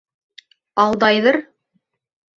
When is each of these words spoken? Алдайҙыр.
Алдайҙыр. 0.85 1.39